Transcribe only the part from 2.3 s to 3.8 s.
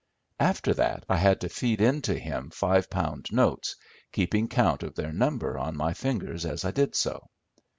five pound notes,